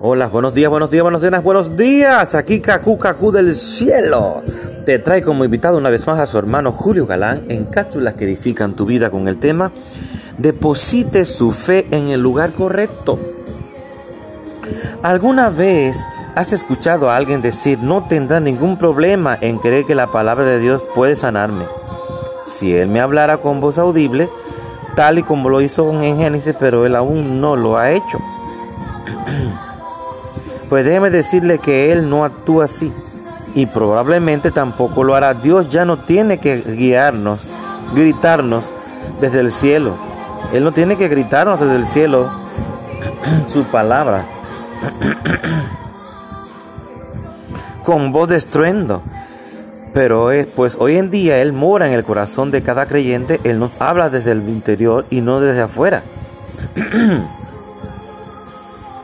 [0.00, 2.34] Hola, buenos días, buenos días, buenos días, buenos días.
[2.34, 4.42] Aquí Cacu Cacu del cielo.
[4.84, 8.24] Te trae como invitado una vez más a su hermano Julio Galán en cápsulas que
[8.24, 9.70] edifican tu vida con el tema
[10.36, 13.20] Deposite su fe en el lugar correcto.
[15.04, 15.96] ¿Alguna vez
[16.34, 20.58] has escuchado a alguien decir no tendrá ningún problema en creer que la palabra de
[20.58, 21.66] Dios puede sanarme?
[22.46, 24.28] Si Él me hablara con voz audible,
[24.96, 28.18] tal y como lo hizo en Génesis, pero Él aún no lo ha hecho.
[30.74, 32.92] Pues déjeme decirle que Él no actúa así
[33.54, 35.32] y probablemente tampoco lo hará.
[35.32, 37.42] Dios ya no tiene que guiarnos,
[37.94, 38.72] gritarnos
[39.20, 39.94] desde el cielo.
[40.52, 42.28] Él no tiene que gritarnos desde el cielo
[43.46, 44.24] su palabra
[47.84, 49.00] con voz de estruendo.
[49.92, 53.60] Pero es, pues hoy en día Él mora en el corazón de cada creyente, Él
[53.60, 56.02] nos habla desde el interior y no desde afuera.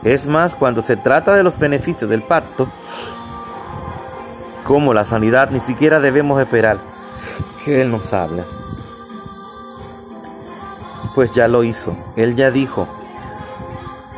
[0.03, 2.67] Es más, cuando se trata de los beneficios del pacto,
[4.63, 6.79] como la sanidad, ni siquiera debemos esperar
[7.63, 8.43] que Él nos hable.
[11.13, 11.95] Pues ya lo hizo.
[12.15, 12.87] Él ya dijo,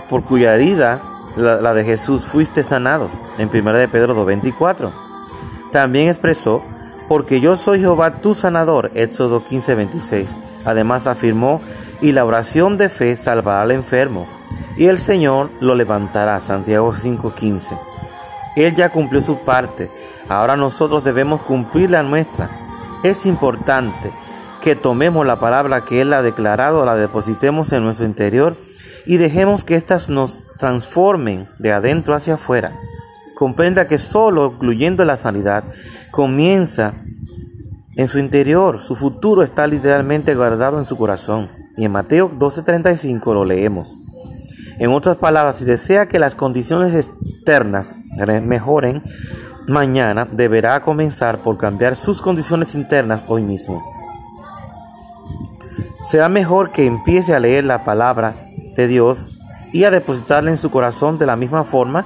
[0.10, 1.02] por cuya herida,
[1.36, 4.92] la, de Jesús, fuiste sanados, en 1 de Pedro 2.24.
[5.72, 6.64] También expresó,
[7.10, 10.28] porque yo soy Jehová tu sanador, Éxodo 15.26.
[10.64, 11.62] Además afirmó,
[12.00, 14.28] y la oración de fe salvará al enfermo
[14.76, 16.40] y el Señor lo levantará.
[16.40, 17.78] Santiago 5:15.
[18.56, 19.90] Él ya cumplió su parte,
[20.30, 22.50] ahora nosotros debemos cumplir la nuestra.
[23.04, 24.12] Es importante
[24.62, 28.56] que tomemos la palabra que Él ha declarado, la depositemos en nuestro interior
[29.06, 32.72] y dejemos que éstas nos transformen de adentro hacia afuera.
[33.36, 35.64] Comprenda que solo incluyendo la sanidad
[36.12, 36.94] comienza
[37.96, 41.50] en su interior, su futuro está literalmente guardado en su corazón.
[41.76, 44.03] Y en Mateo 12:35 lo leemos.
[44.84, 47.94] En otras palabras, si desea que las condiciones externas
[48.44, 49.02] mejoren
[49.66, 53.82] mañana, deberá comenzar por cambiar sus condiciones internas hoy mismo.
[56.04, 59.40] Será mejor que empiece a leer la palabra de Dios
[59.72, 62.06] y a depositarla en su corazón de la misma forma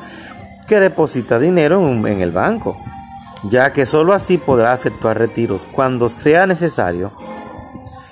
[0.68, 2.78] que deposita dinero en, el banco,
[3.50, 7.12] ya que sólo así podrá efectuar retiros cuando sea necesario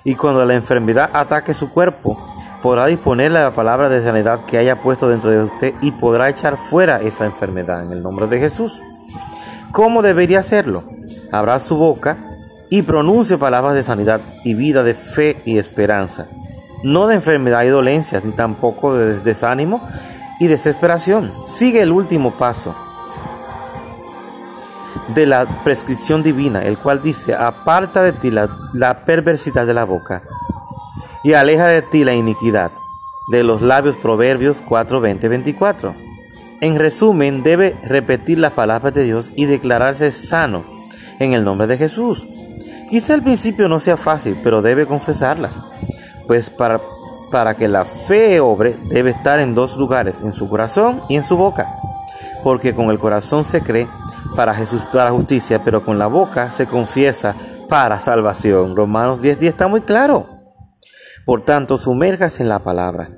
[0.04, 2.18] y cuando la enfermedad ataque su cuerpo
[2.66, 6.58] podrá disponer la palabra de sanidad que haya puesto dentro de usted y podrá echar
[6.58, 8.82] fuera esa enfermedad en el nombre de Jesús.
[9.72, 10.84] ¿Cómo debería hacerlo?
[11.32, 12.18] Abra su boca
[12.72, 16.26] y pronuncie palabras de sanidad y vida de fe y esperanza.
[16.82, 19.80] No de enfermedad y dolencias, ni tampoco de desánimo
[20.40, 21.32] y desesperación.
[21.46, 22.74] Sigue el último paso
[25.14, 29.84] de la prescripción divina, el cual dice, aparta de ti la, la perversidad de la
[29.84, 30.24] boca
[31.26, 32.72] y aleja de ti la iniquidad.
[33.30, 35.96] De los labios Proverbios 4, 20, 24.
[36.62, 40.64] En resumen, debe repetir las palabras de Dios y declararse sano
[41.18, 42.28] en el nombre de Jesús.
[42.92, 45.60] Quizá al principio no sea fácil, pero debe confesarlas.
[46.28, 46.80] Pues para,
[47.32, 51.24] para que la fe obre debe estar en dos lugares, en su corazón y en
[51.24, 51.80] su boca.
[52.44, 53.88] Porque con el corazón se cree
[54.36, 57.34] para Jesús toda la justicia, pero con la boca se confiesa
[57.68, 58.76] para salvación.
[58.76, 60.35] Romanos 10, 10 está muy claro.
[61.26, 63.10] Por tanto, sumérjase en la palabra,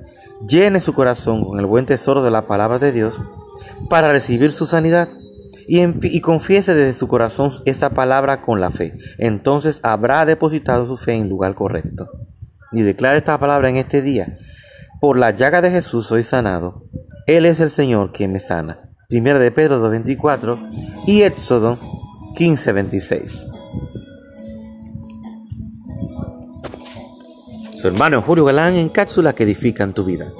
[0.46, 3.20] llene su corazón con el buen tesoro de la palabra de Dios
[3.90, 5.08] para recibir su sanidad
[5.66, 8.94] y, confiese desde su corazón esa palabra con la fe.
[9.18, 12.08] Entonces habrá depositado su fe en lugar correcto.
[12.72, 14.38] Y declara esta palabra en este día.
[15.00, 16.84] Por la llaga de Jesús soy sanado.
[17.26, 18.90] Él es el Señor quien me sana.
[19.08, 20.58] Primera de Pedro 2.24
[21.06, 21.78] y Éxodo
[22.38, 23.57] 15.26.
[27.80, 30.32] Su hermano Julio Galán en cápsulas que edifican tu vida.